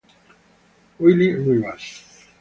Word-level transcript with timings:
Willy 0.97 1.29
Rivas 1.37 1.93